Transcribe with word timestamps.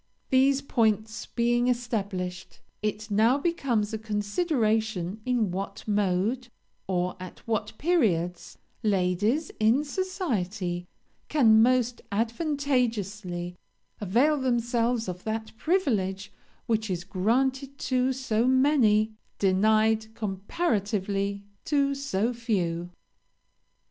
These 0.31 0.63
points 0.63 1.27
being 1.27 1.67
established, 1.67 2.59
it 2.81 3.11
now 3.11 3.37
becomes 3.37 3.93
a 3.93 3.99
consideration 3.99 5.21
in 5.27 5.51
what 5.51 5.83
mode, 5.87 6.47
or 6.87 7.15
at 7.19 7.47
what 7.47 7.73
periods, 7.77 8.57
ladies, 8.81 9.51
in 9.59 9.83
society, 9.83 10.87
can 11.29 11.61
most 11.61 12.01
advantageously 12.11 13.55
avail 13.99 14.37
themselves 14.39 15.07
of 15.07 15.23
that 15.25 15.55
privilege 15.55 16.33
which 16.65 16.89
is 16.89 17.03
granted 17.03 17.77
to 17.77 18.11
so 18.11 18.47
many, 18.47 19.13
denied, 19.37 20.15
comparatively, 20.15 21.43
to 21.65 21.93
so 21.93 22.33
few. 22.33 22.89